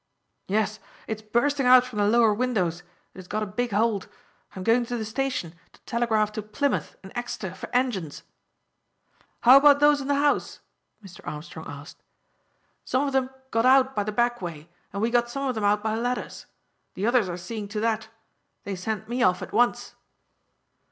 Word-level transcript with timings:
"Yes, 0.47 0.79
it's 1.05 1.21
bursting 1.21 1.67
out 1.67 1.85
from 1.85 1.99
the 1.99 2.07
lower 2.07 2.33
windows; 2.33 2.79
it 3.13 3.19
has 3.19 3.27
got 3.27 3.43
a 3.43 3.45
big 3.45 3.69
hold. 3.69 4.07
I 4.55 4.57
am 4.57 4.63
going 4.63 4.83
to 4.87 4.97
the 4.97 5.05
station, 5.05 5.53
to 5.73 5.81
telegraph 5.81 6.31
to 6.31 6.41
Plymouth 6.41 6.95
and 7.03 7.11
Exeter 7.15 7.53
for 7.53 7.69
engines." 7.71 8.23
"How 9.41 9.57
about 9.57 9.79
those 9.79 10.01
in 10.01 10.07
the 10.07 10.15
house?" 10.15 10.59
Mr. 11.05 11.19
Armstrong 11.23 11.67
asked. 11.67 12.01
"Some 12.83 13.05
of 13.05 13.13
them 13.13 13.29
got 13.51 13.67
out 13.67 13.93
by 13.95 14.03
the 14.03 14.11
back 14.11 14.41
way, 14.41 14.71
and 14.91 15.03
we 15.03 15.11
got 15.11 15.29
some 15.29 15.45
of 15.47 15.53
them 15.53 15.63
out 15.63 15.83
by 15.83 15.93
ladders. 15.93 16.47
The 16.95 17.05
others 17.05 17.29
are 17.29 17.37
seeing 17.37 17.67
to 17.67 17.79
that. 17.81 18.07
They 18.63 18.75
sent 18.75 19.07
me 19.07 19.21
off 19.21 19.43
at 19.43 19.53
once." 19.53 19.93